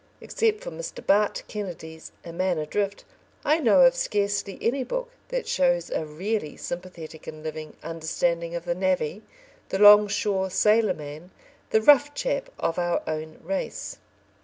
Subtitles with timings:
[0.19, 1.05] Except for Mr.
[1.05, 3.05] Bart Kennedy's A Man Adrift,
[3.45, 8.65] I know of scarcely any book that shows a really sympathetic and living understanding of
[8.65, 9.21] the navvy,
[9.69, 11.29] the longshore sailor man,
[11.69, 13.99] the rough chap of our own race.